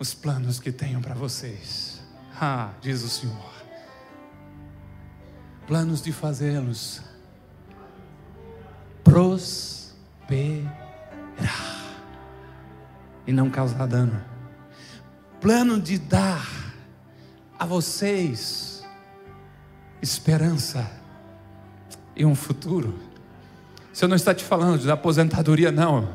[0.00, 2.00] os planos que tenho para vocês.
[2.40, 3.52] Ah, diz o Senhor.
[5.64, 7.00] Planos de fazê-los
[9.04, 9.94] prosperar
[13.28, 14.24] e não causar dano.
[15.40, 16.48] Plano de dar
[17.56, 18.84] a vocês
[20.02, 20.90] esperança
[22.16, 23.14] e um futuro.
[24.00, 26.08] Eu não está te falando de aposentadoria, não.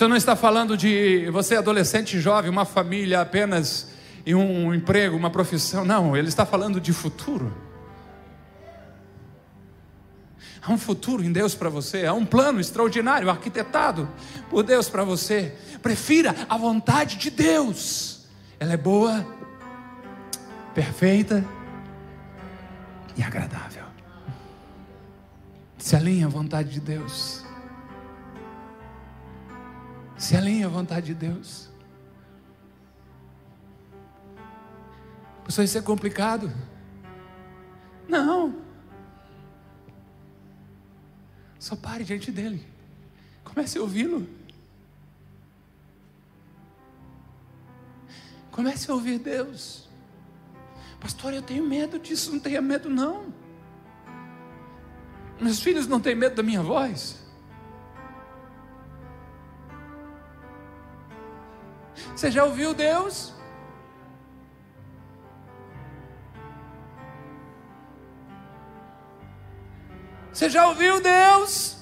[0.00, 3.92] Eu não está falando de você adolescente jovem, uma família apenas
[4.24, 7.52] e um emprego, uma profissão, não, ele está falando de futuro.
[10.62, 14.08] Há um futuro em Deus para você, há um plano extraordinário, arquitetado
[14.48, 15.54] por Deus para você.
[15.82, 18.26] Prefira a vontade de Deus,
[18.58, 19.26] ela é boa,
[20.74, 21.44] perfeita
[23.16, 23.84] e agradável.
[25.78, 27.44] Se alinha à vontade de Deus.
[30.16, 31.70] Se alinha à vontade de Deus.
[35.44, 36.52] Pastor, isso é complicado.
[38.08, 38.62] Não.
[41.58, 42.66] Só pare diante dele.
[43.44, 44.28] Comece a ouvi-lo.
[48.50, 49.88] Comece a ouvir Deus.
[51.02, 52.30] Pastor, eu tenho medo disso.
[52.30, 53.34] Não tenha medo, não.
[55.40, 57.20] Meus filhos não têm medo da minha voz.
[62.14, 63.34] Você já ouviu Deus?
[70.32, 71.78] Você já ouviu Deus?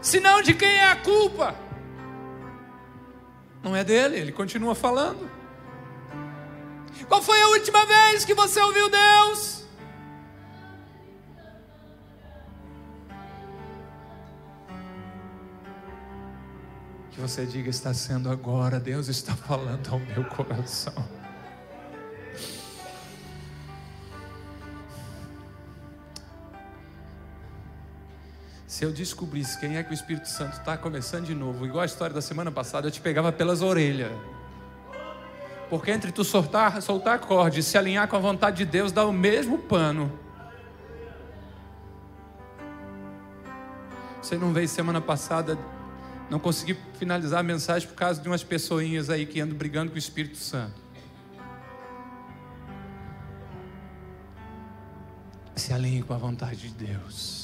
[0.00, 1.56] Se não, de quem é a culpa?
[3.64, 5.28] Não é dele, ele continua falando.
[7.08, 9.64] Qual foi a última vez que você ouviu Deus?
[17.10, 21.23] Que você diga, está sendo agora, Deus está falando ao meu coração.
[28.74, 31.86] Se eu descobrisse quem é que o Espírito Santo está começando de novo, igual a
[31.86, 34.10] história da semana passada, eu te pegava pelas orelhas.
[35.70, 39.06] Porque entre tu soltar, soltar acorde e se alinhar com a vontade de Deus, dá
[39.06, 40.12] o mesmo pano.
[44.20, 45.56] Você não veio semana passada,
[46.28, 49.94] não consegui finalizar a mensagem por causa de umas pessoinhas aí que andam brigando com
[49.94, 50.82] o Espírito Santo.
[55.54, 57.43] Se alinhe com a vontade de Deus.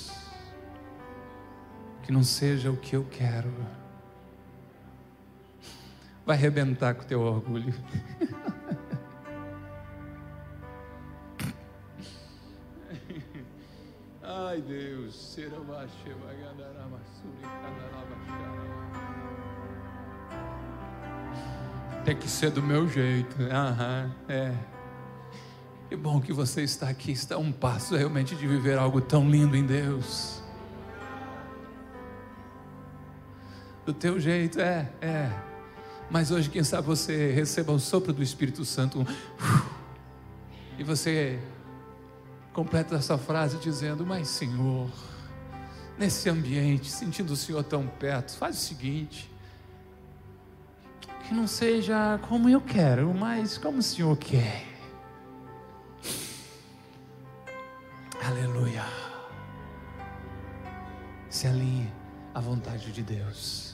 [2.10, 3.54] Que não seja o que eu quero.
[6.26, 7.72] Vai arrebentar com o teu orgulho.
[14.20, 15.38] Ai Deus,
[22.04, 23.40] tem que ser do meu jeito.
[23.40, 24.52] Aham, é.
[25.88, 29.56] Que bom que você está aqui, está um passo realmente de viver algo tão lindo
[29.56, 30.39] em Deus.
[33.90, 35.28] Do teu jeito, é, é.
[36.08, 39.04] Mas hoje, quem sabe você receba o sopro do Espírito Santo.
[40.78, 41.40] E você
[42.52, 44.88] completa essa frase dizendo: Mas Senhor,
[45.98, 49.28] nesse ambiente, sentindo o Senhor tão perto, faz o seguinte.
[51.26, 54.66] Que não seja como eu quero, mas como o Senhor quer.
[58.24, 58.84] Aleluia.
[61.28, 61.92] Se alinhe
[62.32, 63.69] à vontade de Deus.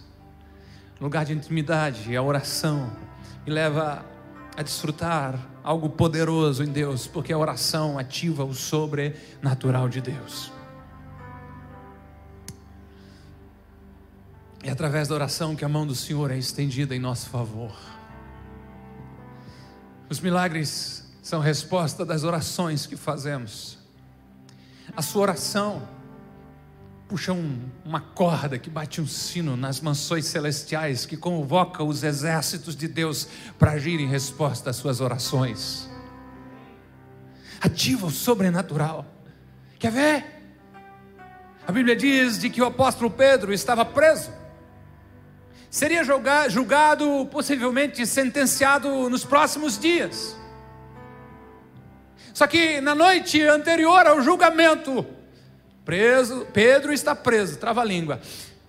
[1.00, 2.90] Lugar de intimidade, a oração
[3.46, 4.04] me leva
[4.56, 10.50] a desfrutar algo poderoso em Deus, porque a oração ativa o sobrenatural de Deus.
[14.62, 17.76] É através da oração que a mão do Senhor é estendida em nosso favor.
[20.08, 23.78] Os milagres são resposta das orações que fazemos.
[24.96, 25.82] A sua oração
[27.08, 32.74] puxa um, uma corda que bate um sino nas mansões celestiais, que convoca os exércitos
[32.74, 35.88] de Deus para agir em resposta às suas orações.
[37.60, 39.06] Ativa o sobrenatural.
[39.78, 40.24] Quer ver?
[41.66, 44.30] A Bíblia diz de que o apóstolo Pedro estava preso.
[45.70, 46.02] Seria
[46.48, 50.36] julgado, possivelmente sentenciado nos próximos dias.
[52.32, 55.06] Só que na noite anterior ao julgamento,
[55.86, 58.20] Preso, Pedro está preso, trava a língua.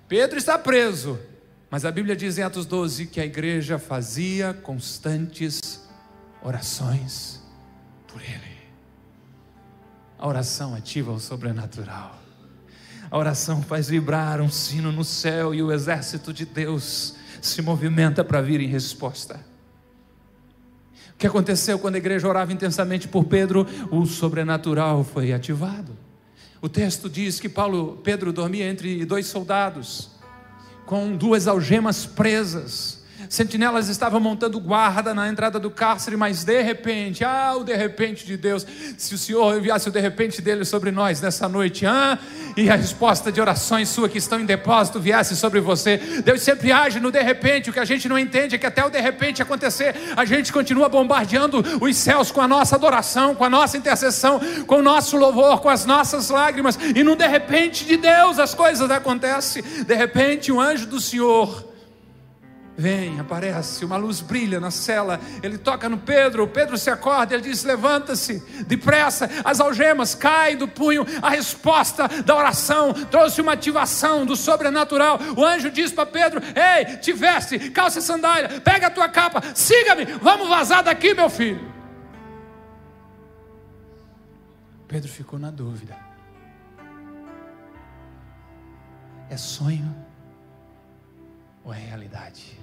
[0.08, 1.20] Pedro está preso.
[1.68, 5.84] Mas a Bíblia diz em Atos 12 que a igreja fazia constantes
[6.44, 7.42] orações
[8.08, 8.58] por ele.
[10.20, 12.22] A oração ativa o sobrenatural.
[13.10, 18.24] A oração faz vibrar um sino no céu e o exército de Deus se movimenta
[18.24, 19.44] para vir em resposta.
[21.14, 23.66] O que aconteceu quando a igreja orava intensamente por Pedro?
[23.90, 26.06] O sobrenatural foi ativado.
[26.62, 30.10] O texto diz que Paulo, Pedro dormia entre dois soldados,
[30.86, 32.97] com duas algemas presas.
[33.30, 38.26] Sentinelas estavam montando guarda na entrada do cárcere, mas de repente, ah, o de repente
[38.26, 38.66] de Deus,
[38.98, 42.18] se o Senhor enviasse o de repente dele sobre nós nessa noite, ah,
[42.56, 45.98] e a resposta de orações sua que estão em depósito viesse sobre você.
[46.24, 48.84] Deus sempre age no de repente, o que a gente não entende é que até
[48.84, 53.44] o de repente acontecer, a gente continua bombardeando os céus com a nossa adoração, com
[53.44, 57.86] a nossa intercessão, com o nosso louvor, com as nossas lágrimas, e no de repente
[57.86, 59.64] de Deus as coisas acontecem.
[59.86, 61.67] De repente, o anjo do Senhor
[62.80, 65.20] Vem, aparece, uma luz brilha na cela.
[65.42, 69.28] Ele toca no Pedro, o Pedro se acorda, ele diz: Levanta-se, depressa.
[69.44, 71.04] As algemas caem do punho.
[71.20, 75.20] A resposta da oração trouxe uma ativação do sobrenatural.
[75.36, 79.42] O anjo diz para Pedro: Ei, te veste, calça e sandália, pega a tua capa,
[79.56, 81.74] siga-me, vamos vazar daqui, meu filho.
[84.88, 85.98] Pedro ficou na dúvida:
[89.32, 89.96] É sonho
[91.64, 92.57] ou é realidade?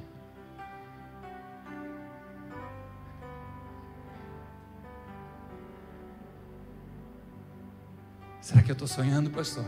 [8.45, 9.65] Será que eu estou sonhando, pastor?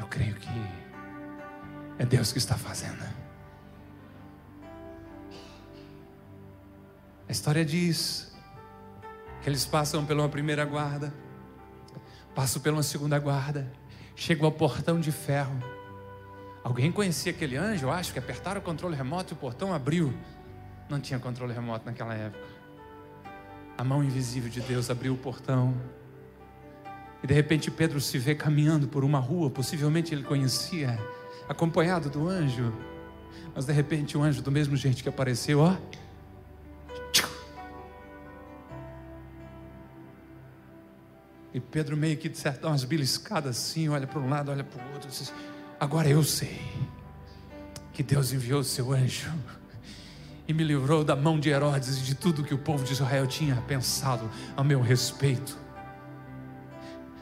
[0.00, 0.48] Eu creio que
[1.98, 3.04] é Deus que está fazendo.
[7.28, 8.34] A história diz
[9.42, 11.12] que eles passam pela primeira guarda,
[12.34, 13.70] passam pela segunda guarda,
[14.16, 15.62] chegam ao portão de ferro.
[16.64, 17.84] Alguém conhecia aquele anjo?
[17.84, 20.14] Eu acho que apertaram o controle remoto e o portão abriu.
[20.88, 22.51] Não tinha controle remoto naquela época.
[23.76, 25.74] A mão invisível de Deus abriu o portão.
[27.22, 30.98] E de repente Pedro se vê caminhando por uma rua, possivelmente ele conhecia,
[31.48, 32.72] acompanhado do anjo.
[33.54, 35.76] Mas de repente o anjo, do mesmo jeito que apareceu, ó.
[41.54, 44.64] E Pedro meio que de certo dá umas beliscadas assim, olha para um lado, olha
[44.64, 45.32] para o outro, diz,
[45.78, 46.62] agora eu sei
[47.92, 49.30] que Deus enviou o seu anjo
[50.52, 53.26] e me livrou da mão de Herodes e de tudo que o povo de Israel
[53.26, 55.56] tinha pensado a meu respeito.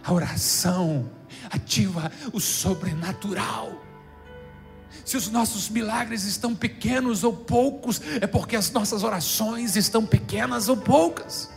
[0.04, 1.08] A oração
[1.48, 3.80] ativa o sobrenatural.
[5.04, 10.68] Se os nossos milagres estão pequenos ou poucos, é porque as nossas orações estão pequenas
[10.68, 11.48] ou poucas.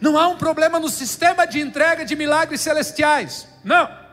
[0.00, 3.46] Não há um problema no sistema de entrega de milagres celestiais.
[3.62, 4.03] Não.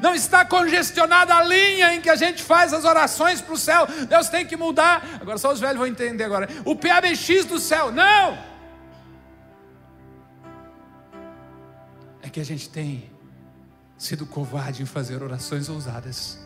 [0.00, 3.86] Não está congestionada a linha em que a gente faz as orações para o céu.
[4.08, 5.18] Deus tem que mudar.
[5.20, 6.48] Agora só os velhos vão entender agora.
[6.64, 7.90] O PABX do céu.
[7.90, 8.38] Não!
[12.22, 13.10] É que a gente tem
[13.98, 16.38] sido covarde em fazer orações ousadas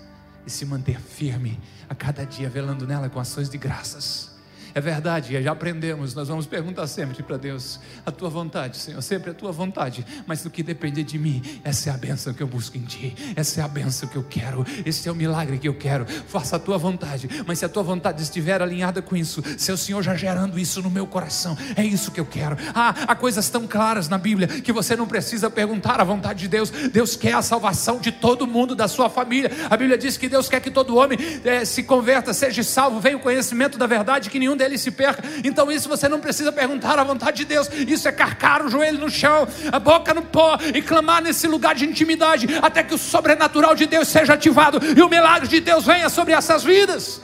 [0.47, 4.34] e se manter firme a cada dia, velando nela com ações de graças.
[4.75, 9.31] É verdade, já aprendemos, nós vamos perguntar sempre para Deus: a tua vontade, Senhor, sempre
[9.31, 12.47] a tua vontade, mas do que depender de mim, essa é a bênção que eu
[12.47, 15.69] busco em ti, essa é a bênção que eu quero, esse é o milagre que
[15.69, 16.05] eu quero.
[16.27, 19.77] Faça a tua vontade, mas se a tua vontade estiver alinhada com isso, se o
[19.77, 22.57] Senhor já gerando isso no meu coração, é isso que eu quero.
[22.75, 26.49] Ah, há coisas tão claras na Bíblia que você não precisa perguntar a vontade de
[26.49, 29.53] Deus, Deus quer a salvação de todo mundo, da sua família.
[29.71, 33.17] A Bíblia diz que Deus quer que todo homem eh, se converta, seja salvo, venha
[33.17, 35.23] o conhecimento da verdade, que nenhum dele se perca.
[35.45, 37.69] Então, isso você não precisa perguntar à vontade de Deus.
[37.87, 41.75] Isso é carcar o joelho no chão, a boca no pó e clamar nesse lugar
[41.75, 45.85] de intimidade, até que o sobrenatural de Deus seja ativado e o milagre de Deus
[45.85, 47.21] venha sobre essas vidas.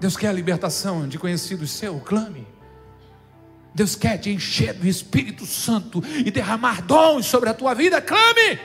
[0.00, 2.46] Deus quer a libertação de conhecidos seu, clame.
[3.74, 8.58] Deus quer te encher do Espírito Santo e derramar dons sobre a tua vida, clame.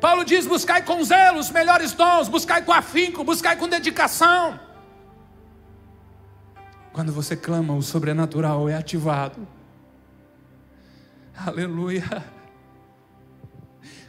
[0.00, 4.67] Paulo diz: buscai com zelo os melhores dons, buscai com afinco, buscai com dedicação.
[6.98, 9.46] Quando você clama, o sobrenatural é ativado.
[11.32, 12.02] Aleluia.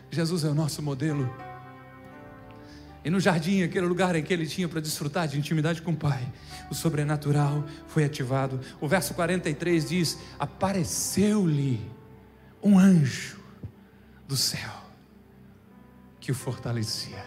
[0.09, 1.31] Jesus é o nosso modelo.
[3.05, 5.95] E no jardim, aquele lugar em que ele tinha para desfrutar de intimidade com o
[5.95, 6.33] Pai,
[6.71, 8.59] o sobrenatural foi ativado.
[8.81, 11.79] O verso 43 diz: Apareceu-lhe
[12.59, 13.37] um anjo
[14.27, 14.83] do céu
[16.19, 17.23] que o fortalecia.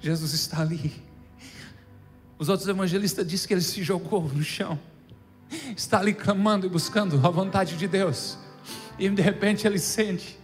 [0.00, 1.05] Jesus está ali
[2.38, 4.78] os outros evangelistas dizem que ele se jogou no chão,
[5.76, 8.38] está ali clamando e buscando a vontade de Deus,
[8.98, 10.38] e de repente ele sente,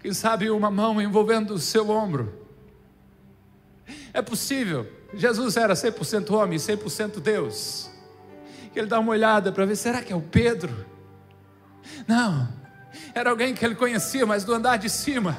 [0.00, 2.46] quem sabe, uma mão envolvendo o seu ombro.
[4.12, 7.90] É possível, Jesus era 100% homem, 100% Deus.
[8.74, 10.86] Ele dá uma olhada para ver, será que é o Pedro?
[12.06, 12.48] Não,
[13.12, 15.36] era alguém que ele conhecia, mas do andar de cima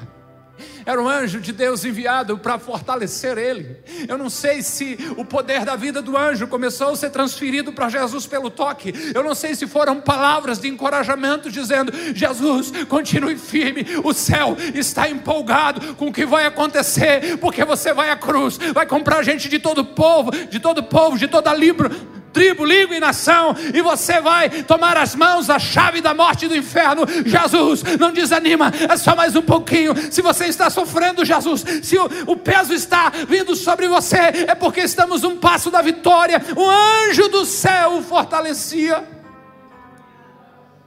[0.85, 3.77] era um anjo de Deus enviado para fortalecer ele.
[4.07, 7.89] Eu não sei se o poder da vida do anjo começou a ser transferido para
[7.89, 8.93] Jesus pelo toque.
[9.13, 13.85] Eu não sei se foram palavras de encorajamento dizendo: Jesus, continue firme.
[14.03, 18.85] O céu está empolgado com o que vai acontecer, porque você vai à cruz, vai
[18.85, 21.89] comprar gente de todo povo, de todo povo, de toda língua
[22.31, 26.55] tribo, língua e nação, e você vai tomar as mãos a chave da morte do
[26.55, 27.03] inferno.
[27.25, 29.93] Jesus, não desanima, é só mais um pouquinho.
[30.11, 34.81] Se você está sofrendo, Jesus, se o, o peso está vindo sobre você, é porque
[34.81, 36.41] estamos um passo da vitória.
[36.55, 39.03] O anjo do céu o fortalecia.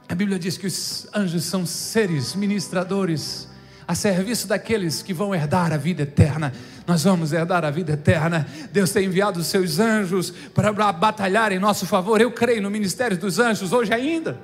[0.07, 3.47] A Bíblia diz que os anjos são seres ministradores
[3.87, 6.53] a serviço daqueles que vão herdar a vida eterna.
[6.85, 8.47] Nós vamos herdar a vida eterna.
[8.71, 12.21] Deus tem enviado os seus anjos para batalhar em nosso favor.
[12.21, 14.37] Eu creio no ministério dos anjos hoje ainda.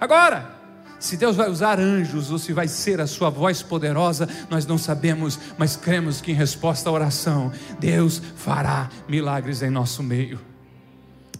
[0.00, 0.62] Agora,
[0.98, 4.78] se Deus vai usar anjos ou se vai ser a sua voz poderosa, nós não
[4.78, 10.40] sabemos, mas cremos que em resposta à oração, Deus fará milagres em nosso meio.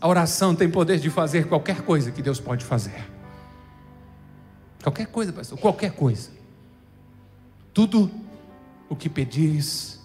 [0.00, 3.08] A oração tem poder de fazer qualquer coisa que Deus pode fazer.
[4.82, 6.41] Qualquer coisa, pastor, qualquer coisa.
[7.72, 8.10] Tudo
[8.88, 9.98] o que pedires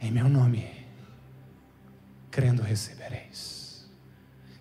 [0.00, 0.66] em meu nome,
[2.30, 3.86] crendo recebereis.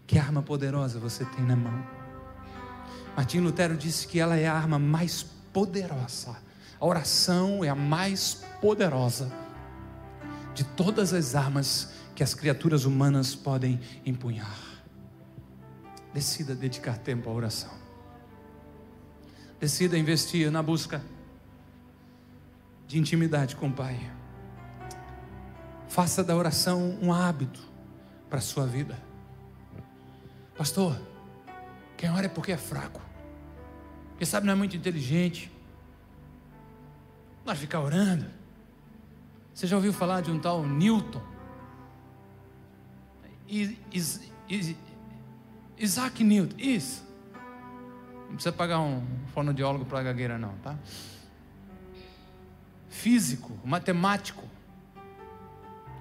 [0.05, 1.87] Que arma poderosa você tem na mão.
[3.15, 5.23] Martim Lutero disse que ela é a arma mais
[5.53, 6.35] poderosa.
[6.79, 9.31] A oração é a mais poderosa
[10.53, 14.57] de todas as armas que as criaturas humanas podem empunhar.
[16.13, 17.71] Decida dedicar tempo à oração.
[19.59, 21.01] Decida investir na busca
[22.89, 23.99] de intimidade com o Pai.
[25.87, 27.61] Faça da oração um hábito
[28.27, 28.99] para a sua vida.
[30.57, 30.99] Pastor,
[31.95, 32.99] quem ora é porque é fraco.
[34.17, 35.51] Quem sabe não é muito inteligente.
[37.45, 38.25] Nós ficar orando.
[39.53, 41.21] Você já ouviu falar de um tal Newton?
[43.47, 43.77] Is,
[44.49, 44.75] is,
[45.77, 47.05] Isaac Newton, isso.
[48.21, 50.75] Não precisa pagar um fonoaudiólogo para a gagueira, não, tá?
[52.99, 54.43] Físico, matemático,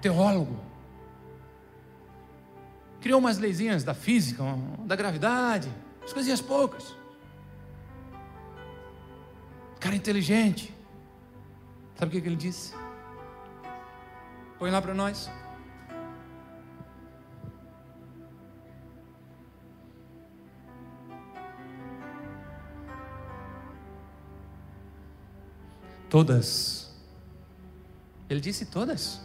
[0.01, 0.59] teólogo.
[2.99, 4.43] Criou umas leizinhas da física,
[4.85, 5.71] da gravidade,
[6.03, 6.93] as coisinhas poucas.
[9.79, 10.75] Cara inteligente.
[11.95, 12.75] Sabe o que ele disse?
[14.57, 15.31] Põe lá para nós.
[26.09, 26.78] Todas.
[28.29, 29.19] Ele disse todas.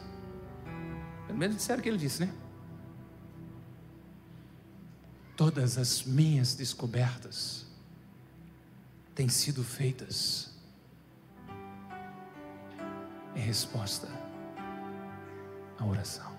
[1.27, 2.33] Pelo menos disseram que ele disse, né?
[5.37, 7.67] Todas as minhas descobertas
[9.15, 10.55] têm sido feitas
[13.35, 14.09] em resposta
[15.79, 16.33] à oração.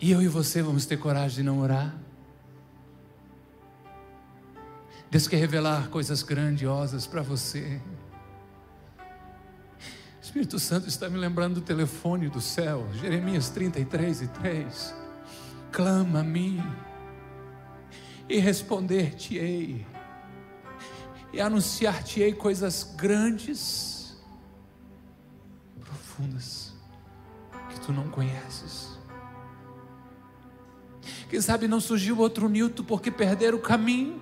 [0.00, 1.94] E eu e você vamos ter coragem de não orar?
[5.10, 7.80] Deus quer revelar coisas grandiosas para você.
[10.26, 14.94] Espírito Santo está me lembrando do telefone do céu, Jeremias 33 e 3.
[15.70, 16.60] Clama a mim
[18.28, 19.86] e responder-te-ei,
[21.32, 24.20] e anunciar-te-ei coisas grandes,
[25.80, 26.74] profundas,
[27.70, 28.98] que tu não conheces.
[31.30, 34.20] Quem sabe não surgiu outro Newton porque perderam o caminho.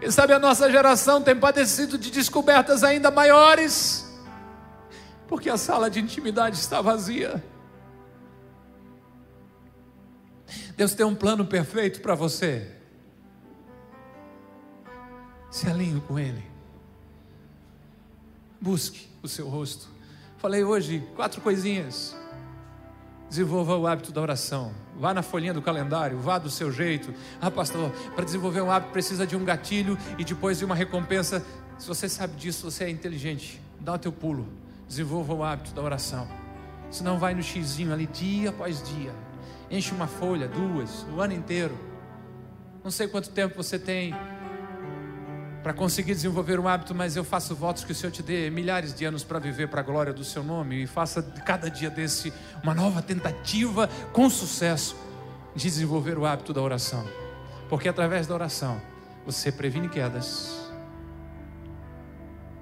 [0.00, 4.10] Quem sabe a nossa geração tem padecido de descobertas ainda maiores,
[5.28, 7.44] porque a sala de intimidade está vazia.
[10.76, 12.74] Deus tem um plano perfeito para você.
[15.50, 16.44] Se alinhe com Ele.
[18.58, 19.88] Busque o seu rosto.
[20.38, 22.16] Falei hoje quatro coisinhas
[23.30, 24.74] Desenvolva o hábito da oração.
[25.00, 27.14] Vá na folhinha do calendário, vá do seu jeito.
[27.40, 31.42] Ah, pastor, para desenvolver um hábito precisa de um gatilho e depois de uma recompensa.
[31.78, 33.58] Se você sabe disso, você é inteligente.
[33.80, 34.46] Dá o teu pulo.
[34.86, 36.28] Desenvolva o hábito da oração.
[36.90, 39.14] Senão vai no xizinho ali dia após dia.
[39.70, 41.78] Enche uma folha, duas, o ano inteiro.
[42.84, 44.14] Não sei quanto tempo você tem
[45.62, 48.94] para conseguir desenvolver um hábito, mas eu faço votos que o Senhor te dê milhares
[48.94, 51.90] de anos para viver para a glória do seu nome e faça de cada dia
[51.90, 52.32] desse
[52.62, 54.96] uma nova tentativa com sucesso
[55.54, 57.06] de desenvolver o hábito da oração.
[57.68, 58.80] Porque através da oração
[59.26, 60.70] você previne quedas,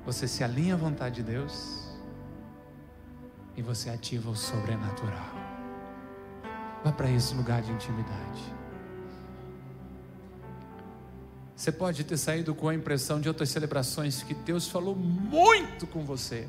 [0.04, 1.88] você se alinha à vontade de Deus
[3.56, 5.30] e você ativa o sobrenatural.
[6.84, 8.57] Vá para esse lugar de intimidade.
[11.58, 16.04] Você pode ter saído com a impressão de outras celebrações que Deus falou muito com
[16.04, 16.46] você,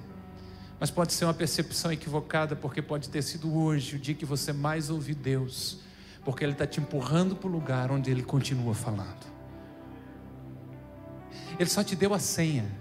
[0.79, 4.53] mas pode ser uma percepção equivocada, porque pode ter sido hoje o dia que você
[4.53, 5.79] mais ouviu Deus,
[6.23, 9.25] porque Ele está te empurrando para o lugar onde Ele continua falando.
[11.57, 12.71] Ele só te deu a senha.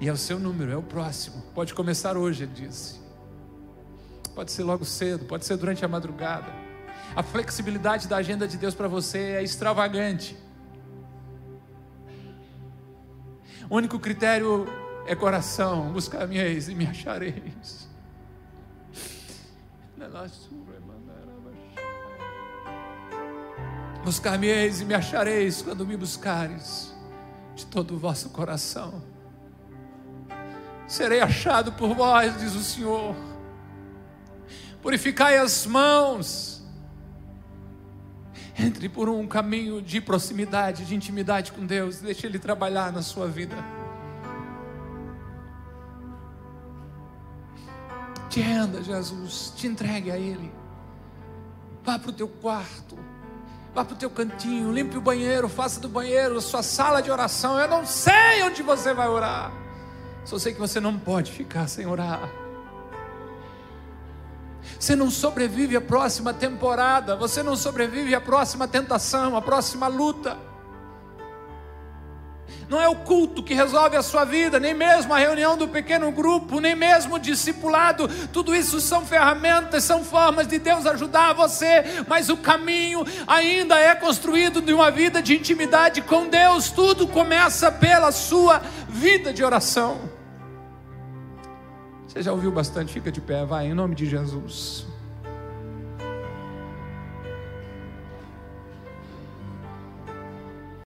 [0.00, 1.42] E é o seu número, é o próximo.
[1.54, 2.99] Pode começar hoje, ele disse.
[4.40, 6.50] Pode ser logo cedo, pode ser durante a madrugada.
[7.14, 10.34] A flexibilidade da agenda de Deus para você é extravagante.
[13.68, 14.66] O único critério
[15.06, 15.92] é coração.
[15.92, 17.86] Buscar-me-eis e me achareis.
[24.02, 26.94] Buscar-me-eis e me achareis quando me buscares
[27.54, 29.02] de todo o vosso coração.
[30.88, 33.29] Serei achado por vós, diz o Senhor.
[34.82, 36.62] Purificai as mãos.
[38.58, 41.98] Entre por um caminho de proximidade, de intimidade com Deus.
[41.98, 43.56] Deixe Ele trabalhar na sua vida.
[48.28, 49.52] Te renda, Jesus.
[49.56, 50.52] Te entregue a Ele.
[51.82, 52.98] Vá para o teu quarto.
[53.74, 54.72] Vá para o teu cantinho.
[54.72, 55.48] Limpe o banheiro.
[55.48, 57.58] Faça do banheiro a sua sala de oração.
[57.58, 59.52] Eu não sei onde você vai orar.
[60.24, 62.39] Só sei que você não pode ficar sem orar.
[64.80, 70.38] Você não sobrevive à próxima temporada, você não sobrevive à próxima tentação, à próxima luta.
[72.66, 76.10] Não é o culto que resolve a sua vida, nem mesmo a reunião do pequeno
[76.10, 78.08] grupo, nem mesmo o discipulado.
[78.32, 83.94] Tudo isso são ferramentas, são formas de Deus ajudar você, mas o caminho ainda é
[83.94, 86.70] construído de uma vida de intimidade com Deus.
[86.70, 90.09] Tudo começa pela sua vida de oração.
[92.10, 92.92] Você já ouviu bastante?
[92.92, 94.84] Fica de pé, vai, em nome de Jesus.